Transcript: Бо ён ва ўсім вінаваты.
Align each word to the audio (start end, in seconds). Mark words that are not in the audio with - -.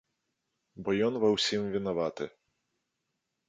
Бо 0.87 0.95
ён 1.09 1.13
ва 1.23 1.29
ўсім 1.35 1.61
вінаваты. 1.77 2.25